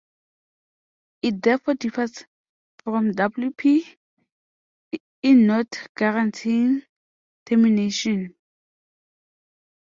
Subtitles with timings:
[1.21, 2.25] It therefore differs
[2.83, 3.97] from "wp"
[5.21, 6.81] in not guaranteeing
[7.45, 8.33] termination.